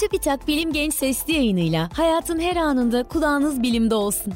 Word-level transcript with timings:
Çubitak 0.00 0.48
Bilim 0.48 0.72
Genç 0.72 0.94
Sesli 0.94 1.32
yayınıyla 1.32 1.88
hayatın 1.96 2.40
her 2.40 2.56
anında 2.56 3.02
kulağınız 3.02 3.62
bilimde 3.62 3.94
olsun. 3.94 4.32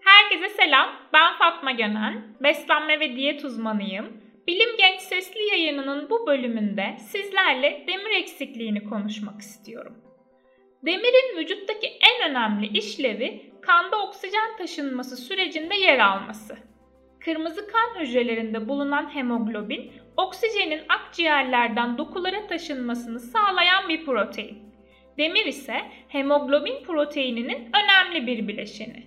Herkese 0.00 0.48
selam. 0.48 0.88
Ben 1.12 1.38
Fatma 1.38 1.70
Gönen. 1.70 2.36
Beslenme 2.42 3.00
ve 3.00 3.16
diyet 3.16 3.44
uzmanıyım. 3.44 4.06
Bilim 4.46 4.76
Genç 4.78 5.00
Sesli 5.00 5.42
yayınının 5.50 6.10
bu 6.10 6.26
bölümünde 6.26 6.96
sizlerle 7.00 7.84
demir 7.86 8.20
eksikliğini 8.20 8.84
konuşmak 8.84 9.40
istiyorum. 9.40 9.94
Demirin 10.86 11.38
vücuttaki 11.38 11.86
en 11.86 12.30
önemli 12.30 12.78
işlevi 12.78 13.52
kanda 13.62 14.02
oksijen 14.02 14.56
taşınması 14.58 15.16
sürecinde 15.16 15.74
yer 15.74 15.98
alması. 15.98 16.56
Kırmızı 17.20 17.66
kan 17.66 18.00
hücrelerinde 18.00 18.68
bulunan 18.68 19.14
hemoglobin, 19.14 19.92
oksijenin 20.16 20.82
akciğerlerden 20.88 21.98
dokulara 21.98 22.46
taşınmasını 22.46 23.20
sağlayan 23.20 23.88
bir 23.88 24.04
protein. 24.04 24.58
Demir 25.18 25.46
ise 25.46 25.82
hemoglobin 26.08 26.84
proteininin 26.84 27.70
önemli 27.84 28.26
bir 28.26 28.48
bileşeni. 28.48 29.06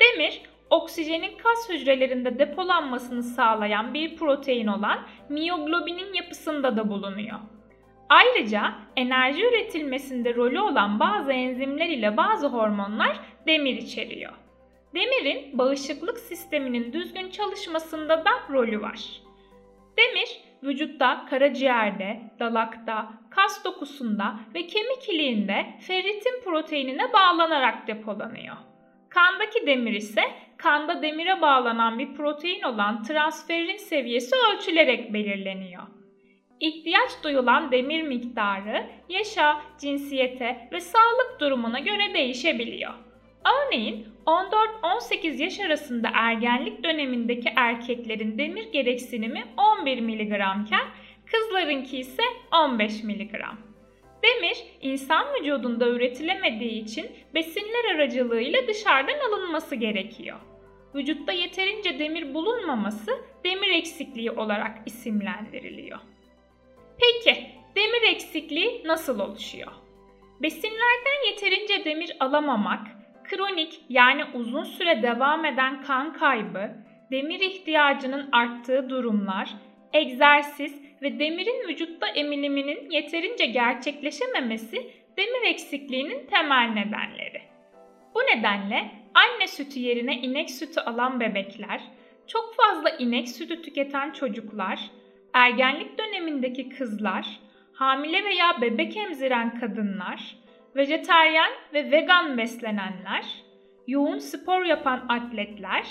Demir, 0.00 0.42
oksijenin 0.70 1.38
kas 1.38 1.68
hücrelerinde 1.68 2.38
depolanmasını 2.38 3.22
sağlayan 3.22 3.94
bir 3.94 4.16
protein 4.16 4.66
olan 4.66 4.98
miyoglobinin 5.28 6.14
yapısında 6.14 6.76
da 6.76 6.88
bulunuyor. 6.88 7.38
Ayrıca 8.08 8.74
enerji 8.96 9.46
üretilmesinde 9.46 10.34
rolü 10.34 10.60
olan 10.60 11.00
bazı 11.00 11.32
enzimler 11.32 11.88
ile 11.88 12.16
bazı 12.16 12.46
hormonlar 12.46 13.20
demir 13.46 13.76
içeriyor. 13.76 14.32
Demirin 14.94 15.58
bağışıklık 15.58 16.18
sisteminin 16.18 16.92
düzgün 16.92 17.30
çalışmasında 17.30 18.24
da 18.24 18.30
rolü 18.50 18.80
var. 18.80 19.00
Demir, 19.98 20.40
vücutta 20.62 21.26
karaciğerde, 21.30 22.20
dalakta, 22.38 23.12
kas 23.30 23.64
dokusunda 23.64 24.34
ve 24.54 24.66
kemik 24.66 25.08
iliğinde 25.08 25.66
ferritin 25.80 26.44
proteinine 26.44 27.12
bağlanarak 27.12 27.86
depolanıyor. 27.86 28.56
Kandaki 29.08 29.66
demir 29.66 29.92
ise 29.92 30.22
kanda 30.56 31.02
demire 31.02 31.40
bağlanan 31.40 31.98
bir 31.98 32.14
protein 32.14 32.62
olan 32.62 33.02
transferin 33.02 33.76
seviyesi 33.76 34.36
ölçülerek 34.36 35.12
belirleniyor. 35.12 35.82
İhtiyaç 36.60 37.10
duyulan 37.24 37.72
demir 37.72 38.02
miktarı 38.02 38.86
yaşa, 39.08 39.60
cinsiyete 39.78 40.68
ve 40.72 40.80
sağlık 40.80 41.40
durumuna 41.40 41.78
göre 41.78 42.14
değişebiliyor. 42.14 43.09
Örneğin 43.44 44.06
14-18 44.26 45.42
yaş 45.42 45.60
arasında 45.60 46.10
ergenlik 46.14 46.84
dönemindeki 46.84 47.52
erkeklerin 47.56 48.38
demir 48.38 48.72
gereksinimi 48.72 49.44
11 49.80 50.00
mg 50.00 50.20
iken 50.64 50.86
kızlarınki 51.26 51.98
ise 51.98 52.22
15 52.52 53.04
mg. 53.04 53.32
Demir, 54.22 54.64
insan 54.80 55.26
vücudunda 55.34 55.88
üretilemediği 55.88 56.84
için 56.84 57.10
besinler 57.34 57.94
aracılığıyla 57.94 58.66
dışarıdan 58.68 59.18
alınması 59.28 59.74
gerekiyor. 59.74 60.38
Vücutta 60.94 61.32
yeterince 61.32 61.98
demir 61.98 62.34
bulunmaması 62.34 63.10
demir 63.44 63.68
eksikliği 63.68 64.30
olarak 64.30 64.78
isimlendiriliyor. 64.86 65.98
Peki, 67.00 67.46
demir 67.76 68.02
eksikliği 68.14 68.82
nasıl 68.84 69.20
oluşuyor? 69.20 69.72
Besinlerden 70.42 71.26
yeterince 71.30 71.84
demir 71.84 72.16
alamamak, 72.20 72.86
kronik 73.30 73.80
yani 73.88 74.24
uzun 74.34 74.64
süre 74.64 75.02
devam 75.02 75.44
eden 75.44 75.82
kan 75.82 76.12
kaybı, 76.12 76.70
demir 77.10 77.40
ihtiyacının 77.40 78.28
arttığı 78.32 78.90
durumlar, 78.90 79.50
egzersiz 79.92 80.82
ve 81.02 81.18
demirin 81.18 81.68
vücutta 81.68 82.06
emiliminin 82.08 82.90
yeterince 82.90 83.46
gerçekleşememesi 83.46 84.76
demir 85.16 85.46
eksikliğinin 85.46 86.26
temel 86.26 86.68
nedenleri. 86.74 87.42
Bu 88.14 88.20
nedenle 88.20 88.90
anne 89.14 89.46
sütü 89.46 89.78
yerine 89.78 90.14
inek 90.14 90.50
sütü 90.50 90.80
alan 90.80 91.20
bebekler, 91.20 91.80
çok 92.26 92.54
fazla 92.56 92.90
inek 92.90 93.28
sütü 93.28 93.62
tüketen 93.62 94.10
çocuklar, 94.12 94.80
ergenlik 95.34 95.98
dönemindeki 95.98 96.68
kızlar, 96.68 97.26
hamile 97.72 98.24
veya 98.24 98.60
bebek 98.60 98.96
emziren 98.96 99.60
kadınlar, 99.60 100.36
vejeteryan 100.76 101.50
ve 101.74 101.90
vegan 101.90 102.38
beslenenler, 102.38 103.24
yoğun 103.86 104.18
spor 104.18 104.64
yapan 104.64 105.06
atletler, 105.08 105.86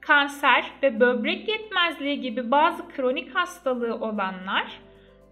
kanser 0.00 0.64
ve 0.82 1.00
böbrek 1.00 1.48
yetmezliği 1.48 2.20
gibi 2.20 2.50
bazı 2.50 2.88
kronik 2.88 3.34
hastalığı 3.34 3.94
olanlar, 3.94 4.80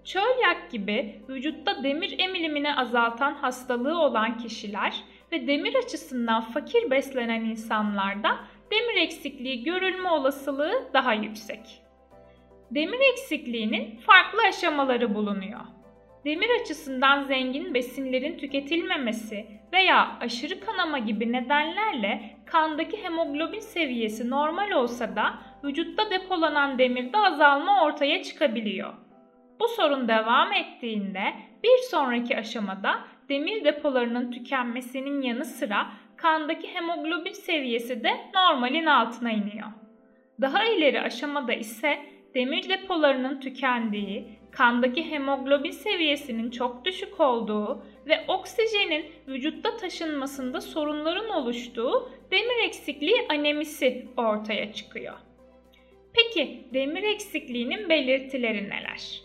çölyak 0.05 0.71
gibi 0.71 1.23
vücutta 1.29 1.83
demir 1.83 2.19
emilimini 2.19 2.75
azaltan 2.75 3.35
hastalığı 3.35 4.01
olan 4.01 4.39
kişiler 4.39 5.05
ve 5.33 5.47
demir 5.47 5.75
açısından 5.75 6.41
fakir 6.41 6.91
beslenen 6.91 7.45
insanlarda 7.45 8.39
demir 8.71 9.03
eksikliği 9.03 9.63
görülme 9.65 10.11
olasılığı 10.11 10.89
daha 10.95 11.15
yüksek. 11.15 11.83
Demir 12.71 13.01
eksikliğinin 13.13 13.97
farklı 13.97 14.39
aşamaları 14.49 15.15
bulunuyor. 15.15 15.61
Demir 16.25 16.51
açısından 16.61 17.23
zengin 17.23 17.75
besinlerin 17.75 18.39
tüketilmemesi 18.39 19.47
veya 19.73 20.19
aşırı 20.21 20.61
kanama 20.61 20.99
gibi 20.99 21.33
nedenlerle 21.33 22.37
kandaki 22.47 23.05
hemoglobin 23.05 23.61
seviyesi 23.61 24.31
normal 24.31 24.71
olsa 24.71 25.17
da 25.17 25.39
vücutta 25.65 26.11
depolanan 26.11 26.79
demirde 26.79 27.19
azalma 27.19 27.85
ortaya 27.85 28.23
çıkabiliyor. 28.23 28.93
Bu 29.61 29.69
sorun 29.69 30.09
devam 30.09 30.53
ettiğinde 30.53 31.35
bir 31.63 31.79
sonraki 31.91 32.37
aşamada 32.37 32.99
demir 33.29 33.65
depolarının 33.65 34.31
tükenmesinin 34.31 35.23
yanı 35.23 35.45
sıra 35.45 35.87
kandaki 36.17 36.75
hemoglobin 36.75 37.33
seviyesi 37.33 38.05
de 38.05 38.11
normalin 38.35 38.87
altına 38.87 39.31
iniyor. 39.31 39.69
Daha 40.41 40.65
ileri 40.65 41.01
aşamada 41.01 41.53
ise 41.53 41.99
demir 42.35 42.69
depolarının 42.69 43.41
tükendiği, 43.41 44.38
kandaki 44.59 45.11
hemoglobin 45.11 45.71
seviyesinin 45.71 46.51
çok 46.51 46.85
düşük 46.85 47.21
olduğu 47.21 47.83
ve 48.07 48.25
oksijenin 48.29 49.07
vücutta 49.29 49.77
taşınmasında 49.77 50.61
sorunların 50.61 51.31
oluştuğu 51.31 52.11
demir 52.31 52.65
eksikliği 52.65 53.27
anemisi 53.29 54.09
ortaya 54.17 54.73
çıkıyor. 54.73 55.15
Peki 56.13 56.69
demir 56.75 57.03
eksikliğinin 57.03 57.89
belirtileri 57.89 58.65
neler? 58.65 59.23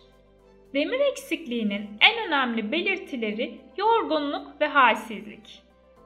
Demir 0.74 1.00
eksikliğinin 1.00 1.90
en 2.00 2.26
önemli 2.28 2.72
belirtileri 2.72 3.54
yorgunluk 3.76 4.60
ve 4.60 4.66
halsizlik. 4.66 5.62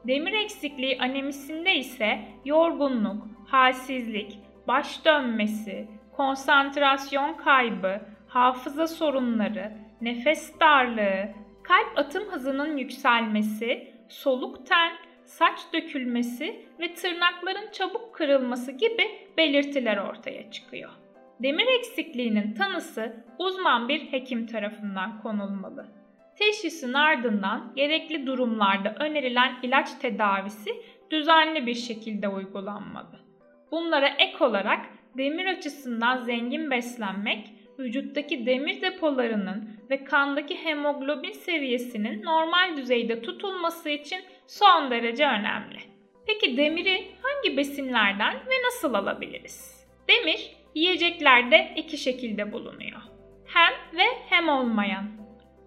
Demir 0.07 0.33
eksikliği 0.33 0.99
anemisinde 1.01 1.75
ise 1.75 2.19
yorgunluk, 2.45 3.27
halsizlik, 3.47 4.39
baş 4.69 5.05
dönmesi, 5.05 5.89
konsantrasyon 6.13 7.35
kaybı, 7.35 8.01
hafıza 8.29 8.87
sorunları, 8.87 9.73
nefes 10.01 10.61
darlığı, 10.61 11.29
kalp 11.63 11.99
atım 11.99 12.25
hızının 12.25 12.77
yükselmesi, 12.77 13.93
soluk 14.09 14.67
ten, 14.67 14.93
saç 15.25 15.59
dökülmesi 15.73 16.67
ve 16.81 16.95
tırnakların 16.95 17.71
çabuk 17.73 18.15
kırılması 18.15 18.73
gibi 18.73 19.11
belirtiler 19.37 19.97
ortaya 19.97 20.51
çıkıyor. 20.51 20.91
Demir 21.43 21.67
eksikliğinin 21.79 22.55
tanısı 22.55 23.25
uzman 23.39 23.89
bir 23.89 24.01
hekim 24.01 24.47
tarafından 24.47 25.23
konulmalı. 25.23 25.87
Teşhisin 26.39 26.93
ardından 26.93 27.73
gerekli 27.77 28.27
durumlarda 28.27 28.95
önerilen 29.01 29.53
ilaç 29.63 29.99
tedavisi 29.99 30.71
düzenli 31.11 31.67
bir 31.67 31.75
şekilde 31.75 32.29
uygulanmalı. 32.29 33.21
Bunlara 33.71 34.09
ek 34.09 34.45
olarak 34.45 34.87
demir 35.17 35.47
açısından 35.47 36.17
zengin 36.17 36.71
beslenmek, 36.71 37.53
vücuttaki 37.79 38.47
demir 38.47 38.83
depolarının 38.83 39.71
ve 39.91 40.05
kandaki 40.05 40.65
hemoglobin 40.65 41.33
seviyesinin 41.33 42.23
normal 42.23 42.77
düzeyde 42.77 43.23
tutulması 43.23 43.89
için 43.89 44.21
son 44.47 44.91
derece 44.91 45.27
önemli. 45.27 45.79
Peki 46.27 46.57
demiri 46.57 47.07
hangi 47.23 47.57
besinlerden 47.57 48.35
ve 48.35 48.67
nasıl 48.67 48.95
alabiliriz? 48.95 49.87
Demir 50.09 50.57
yiyeceklerde 50.75 51.73
iki 51.77 51.99
şekilde 51.99 52.53
bulunuyor. 52.53 53.01
Hem 53.47 53.73
ve 53.99 54.05
hem 54.29 54.49
olmayan. 54.49 55.05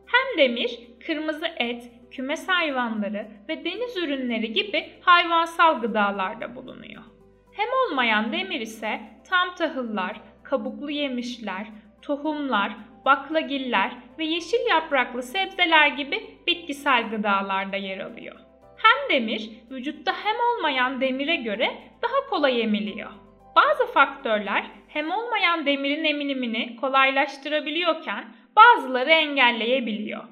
Hem 0.06 0.38
demir 0.38 0.80
kırmızı 1.06 1.48
et, 1.58 1.92
kümes 2.12 2.48
hayvanları 2.48 3.28
ve 3.50 3.66
deniz 3.66 3.98
ürünleri 3.98 4.54
gibi 4.54 4.90
hayvansal 5.02 5.82
gıdalarda 5.82 6.56
bulunuyor. 6.56 7.04
Hem 7.52 7.68
olmayan 7.86 8.32
demir 8.32 8.62
ise 8.62 9.02
tam 9.30 9.56
tahıllar, 9.56 10.22
kabuklu 10.44 10.92
yemişler, 10.92 11.68
tohumlar, 12.02 12.72
baklagiller 13.06 13.92
ve 14.20 14.26
yeşil 14.26 14.68
yapraklı 14.70 15.24
sebzeler 15.24 15.88
gibi 15.88 16.22
bitkisel 16.48 17.10
gıdalarda 17.10 17.76
yer 17.78 18.00
alıyor. 18.00 18.36
Hem 18.78 19.10
demir 19.10 19.50
vücutta 19.72 20.14
hem 20.24 20.36
olmayan 20.36 21.02
demire 21.02 21.36
göre 21.36 21.72
daha 22.02 22.30
kolay 22.30 22.62
emiliyor. 22.62 23.12
Bazı 23.56 23.94
faktörler 23.94 24.64
hem 24.88 25.12
olmayan 25.12 25.66
demirin 25.66 26.04
emilimini 26.04 26.76
kolaylaştırabiliyorken 26.76 28.26
bazıları 28.56 29.10
engelleyebiliyor. 29.10 30.24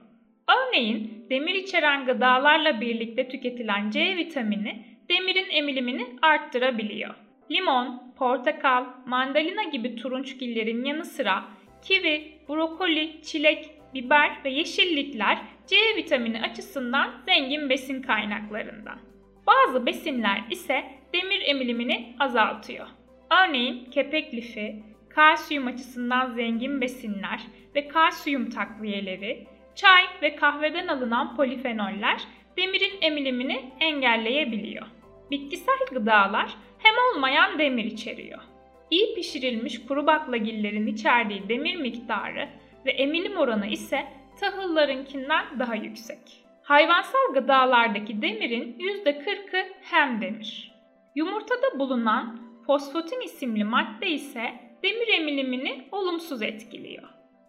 Örneğin 0.48 1.26
demir 1.30 1.56
içeren 1.56 2.06
gıdalarla 2.06 2.82
birlikte 2.82 3.30
tüketilen 3.30 3.90
C 3.90 4.18
vitamini 4.18 4.86
demirin 5.10 5.50
emilimini 5.50 6.08
arttırabiliyor. 6.22 7.16
Limon, 7.52 8.14
portakal, 8.18 8.86
mandalina 9.06 9.64
gibi 9.64 9.96
turunçgillerin 9.96 10.86
yanı 10.86 11.06
sıra 11.06 11.44
kivi, 11.82 12.34
brokoli, 12.50 13.22
çilek, 13.22 13.72
biber 13.94 14.32
ve 14.46 14.50
yeşillikler 14.50 15.42
C 15.68 15.76
vitamini 15.96 16.42
açısından 16.42 17.12
zengin 17.26 17.70
besin 17.70 18.02
kaynaklarından. 18.02 19.00
Bazı 19.48 19.86
besinler 19.86 20.44
ise 20.50 20.86
demir 21.14 21.42
emilimini 21.46 22.16
azaltıyor. 22.20 22.88
Örneğin 23.32 23.86
kepek 23.86 24.34
lifi, 24.34 24.84
kalsiyum 25.10 25.68
açısından 25.68 26.34
zengin 26.34 26.82
besinler 26.82 27.42
ve 27.76 27.88
kalsiyum 27.88 28.50
takviyeleri, 28.50 29.48
çay 29.76 30.04
ve 30.22 30.36
kahveden 30.36 30.88
alınan 30.88 31.36
polifenoller 31.36 32.22
demirin 32.58 32.98
emilimini 33.02 33.74
engelleyebiliyor. 33.80 34.88
Bitkisel 35.32 35.78
gıdalar 35.92 36.56
hem 36.78 36.94
olmayan 36.98 37.60
demir 37.60 37.86
içeriyor. 37.86 38.40
İyi 38.92 39.16
pişirilmiş 39.16 39.86
kuru 39.86 40.08
baklagillerin 40.08 40.88
içerdiği 40.88 41.50
demir 41.50 41.76
miktarı 41.76 42.50
ve 42.86 42.92
emilim 42.92 43.38
oranı 43.38 43.68
ise 43.68 44.06
tahıllarınkinden 44.40 45.46
daha 45.60 45.76
yüksek. 45.76 46.20
Hayvansal 46.64 47.34
gıdalardaki 47.34 48.22
demirin 48.22 48.78
%40'ı 48.80 49.66
hem 49.82 50.22
demir. 50.22 50.72
Yumurtada 51.16 51.80
bulunan 51.80 52.40
fosfatin 52.68 53.22
isimli 53.22 53.64
madde 53.64 54.10
ise 54.10 54.54
demir 54.84 55.08
emilimini 55.08 55.88
olumsuz 55.92 56.42
etkiliyor. 56.42 57.04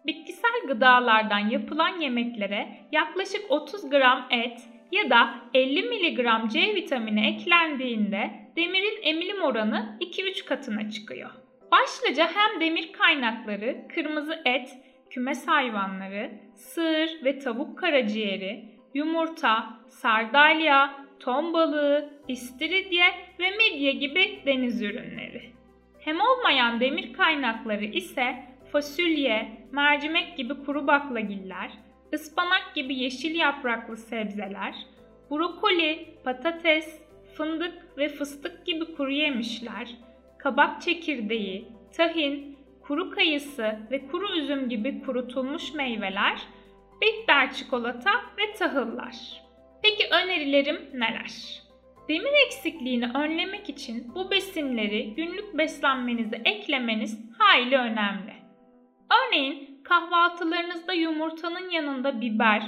Bitkisel 0.05 0.67
gıdalardan 0.67 1.49
yapılan 1.49 1.99
yemeklere 1.99 2.69
yaklaşık 2.91 3.51
30 3.51 3.89
gram 3.89 4.27
et 4.29 4.61
ya 4.91 5.09
da 5.09 5.35
50 5.53 5.83
mg 5.83 6.51
C 6.51 6.75
vitamini 6.75 7.27
eklendiğinde 7.27 8.31
demirin 8.55 8.99
emilim 9.01 9.41
oranı 9.41 9.97
2-3 10.01 10.45
katına 10.45 10.89
çıkıyor. 10.89 11.29
Başlıca 11.71 12.27
hem 12.35 12.61
demir 12.61 12.91
kaynakları 12.91 13.87
kırmızı 13.95 14.41
et, 14.45 14.69
kümes 15.09 15.47
hayvanları, 15.47 16.31
sığır 16.55 17.09
ve 17.23 17.39
tavuk 17.39 17.77
karaciğeri, 17.77 18.65
yumurta, 18.93 19.79
sardalya, 19.89 21.05
ton 21.19 21.53
balığı, 21.53 22.09
istiridye 22.27 23.05
ve 23.39 23.51
midye 23.51 23.91
gibi 23.91 24.39
deniz 24.45 24.81
ürünleri. 24.81 25.51
Hem 25.99 26.21
olmayan 26.21 26.79
demir 26.79 27.13
kaynakları 27.13 27.85
ise 27.85 28.35
fasulye, 28.71 29.47
mercimek 29.71 30.37
gibi 30.37 30.53
kuru 30.65 30.87
baklagiller, 30.87 31.71
ıspanak 32.13 32.75
gibi 32.75 32.95
yeşil 32.95 33.35
yapraklı 33.35 33.97
sebzeler, 33.97 34.75
brokoli, 35.31 36.07
patates, 36.23 37.01
fındık 37.37 37.97
ve 37.97 38.09
fıstık 38.09 38.65
gibi 38.65 38.95
kuru 38.95 39.11
yemişler, 39.11 39.95
kabak 40.37 40.81
çekirdeği, 40.81 41.67
tahin, 41.97 42.57
kuru 42.81 43.11
kayısı 43.11 43.79
ve 43.91 44.07
kuru 44.07 44.37
üzüm 44.37 44.69
gibi 44.69 45.01
kurutulmuş 45.01 45.73
meyveler, 45.73 46.41
bitter 47.01 47.53
çikolata 47.53 48.11
ve 48.37 48.53
tahıllar. 48.53 49.41
Peki 49.83 50.07
önerilerim 50.11 50.89
neler? 50.93 51.61
Demir 52.09 52.45
eksikliğini 52.45 53.05
önlemek 53.15 53.69
için 53.69 54.15
bu 54.15 54.31
besinleri 54.31 55.13
günlük 55.13 55.57
beslenmenize 55.57 56.41
eklemeniz 56.45 57.19
hayli 57.37 57.77
önemli. 57.77 58.33
Örneğin 59.11 59.70
kahvaltılarınızda 59.91 60.93
yumurtanın 60.93 61.69
yanında 61.69 62.21
biber, 62.21 62.63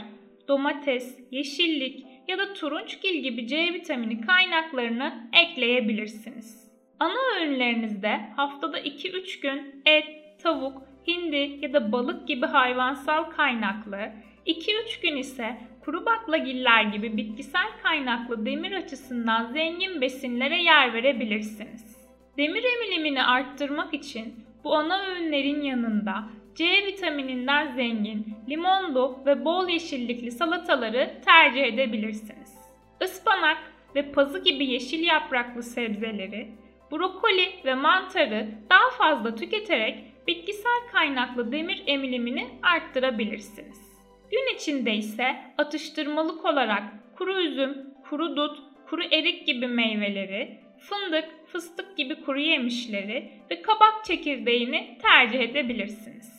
domates, 0.48 1.20
yeşillik 1.31 2.06
ya 2.28 2.38
da 2.38 2.54
turunçgil 2.54 3.24
gibi 3.24 3.48
C 3.48 3.74
vitamini 3.74 4.22
kaynaklarını 4.22 5.30
ekleyebilirsiniz. 5.34 6.72
Ana 7.00 7.38
öğünlerinizde 7.38 8.22
haftada 8.36 8.80
2-3 8.80 9.42
gün 9.42 9.81
et, 9.86 10.06
tavuk, 10.44 10.81
hindi 11.08 11.60
ya 11.62 11.74
da 11.74 11.92
balık 11.92 12.28
gibi 12.28 12.46
hayvansal 12.46 13.24
kaynaklı, 13.24 14.12
2-3 14.46 15.02
gün 15.02 15.18
ise 15.18 15.58
kuru 15.86 16.06
baklagiller 16.06 16.84
gibi 16.84 17.18
bitkisel 17.18 17.68
kaynaklı 17.84 18.46
demir 18.46 18.72
açısından 18.72 19.46
zengin 19.54 20.02
besinlere 20.02 20.64
yer 20.64 20.94
verebilirsiniz. 20.94 21.98
Demir 22.38 22.64
emilimini 22.64 23.24
arttırmak 23.24 23.94
için 23.94 24.36
bu 24.64 24.76
ana 24.76 25.02
öğünlerin 25.02 25.62
yanında 25.62 26.24
C 26.56 26.86
vitamininden 26.86 27.76
zengin, 27.76 28.26
limonlu 28.50 29.20
ve 29.26 29.46
bol 29.46 29.70
yeşillikli 29.70 30.32
salataları 30.32 31.22
tercih 31.26 31.64
edebilirsiniz. 31.64 32.54
Ispanak 33.02 33.58
ve 33.96 34.12
pazı 34.12 34.44
gibi 34.44 34.66
yeşil 34.66 35.04
yapraklı 35.04 35.64
sebzeleri, 35.64 36.48
brokoli 36.92 37.50
ve 37.66 37.76
mantarı 37.76 38.48
daha 38.70 38.90
fazla 38.90 39.36
tüketerek 39.36 40.00
bitkisel 40.28 40.88
kaynaklı 40.92 41.52
demir 41.52 41.84
emilimini 41.88 42.48
arttırabilirsiniz. 42.64 43.94
Gün 44.32 44.56
içinde 44.56 44.94
ise 44.94 45.36
atıştırmalık 45.58 46.46
olarak 46.46 46.84
kuru 47.18 47.42
üzüm, 47.42 47.78
kuru 48.10 48.36
dut, 48.36 48.60
kuru 48.90 49.04
erik 49.04 49.48
gibi 49.48 49.68
meyveleri, 49.68 50.60
fındık, 50.80 51.30
fıstık 51.48 51.98
gibi 51.98 52.22
kuru 52.22 52.40
yemişleri 52.40 53.32
ve 53.52 53.62
kabak 53.62 54.06
çekirdeğini 54.06 54.98
tercih 55.02 55.40
edebilirsiniz. 55.40 56.32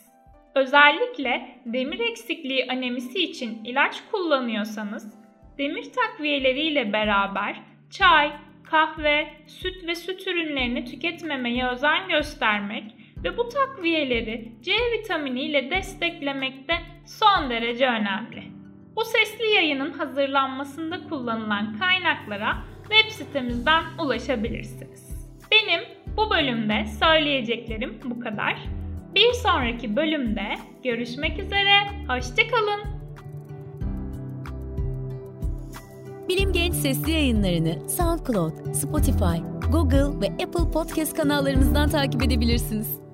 Özellikle 0.55 1.59
demir 1.65 1.99
eksikliği 1.99 2.65
anemisi 2.69 3.23
için 3.23 3.63
ilaç 3.63 3.95
kullanıyorsanız 4.11 5.13
demir 5.57 5.83
takviyeleriyle 5.93 6.93
beraber 6.93 7.61
çay, 7.89 8.31
kahve, 8.63 9.33
süt 9.47 9.87
ve 9.87 9.95
süt 9.95 10.27
ürünlerini 10.27 10.85
tüketmemeye 10.85 11.67
özen 11.67 12.09
göstermek 12.09 12.83
ve 13.23 13.37
bu 13.37 13.49
takviyeleri 13.49 14.51
C 14.61 14.71
vitamini 14.71 15.41
ile 15.41 15.71
desteklemekte 15.71 16.73
son 17.05 17.49
derece 17.49 17.87
önemli. 17.87 18.43
Bu 18.95 19.05
sesli 19.05 19.49
yayının 19.55 19.91
hazırlanmasında 19.91 21.03
kullanılan 21.09 21.79
kaynaklara 21.79 22.57
web 22.81 23.11
sitemizden 23.11 23.83
ulaşabilirsiniz. 23.99 25.29
Benim 25.51 25.81
bu 26.17 26.29
bölümde 26.29 26.85
söyleyeceklerim 26.99 27.99
bu 28.03 28.19
kadar. 28.19 28.84
Bir 29.15 29.33
sonraki 29.33 29.95
bölümde 29.95 30.57
görüşmek 30.83 31.39
üzere, 31.39 31.71
hoşçakalın. 32.07 32.95
Bilim 36.29 36.53
Genç 36.53 36.73
sesli 36.73 37.11
yayınlarını 37.11 37.89
SoundCloud, 37.89 38.73
Spotify, 38.73 39.67
Google 39.71 40.21
ve 40.21 40.43
Apple 40.43 40.71
Podcast 40.73 41.13
kanallarımızdan 41.13 41.89
takip 41.89 42.23
edebilirsiniz. 42.23 43.04